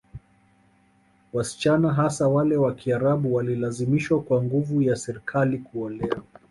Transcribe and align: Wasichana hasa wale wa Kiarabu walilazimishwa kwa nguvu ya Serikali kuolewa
Wasichana 1.33 1.93
hasa 1.93 2.27
wale 2.27 2.57
wa 2.57 2.73
Kiarabu 2.75 3.33
walilazimishwa 3.35 4.21
kwa 4.21 4.43
nguvu 4.43 4.81
ya 4.81 4.95
Serikali 4.95 5.57
kuolewa 5.57 6.23